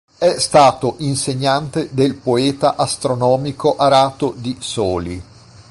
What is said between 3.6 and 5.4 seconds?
Arato di Soli.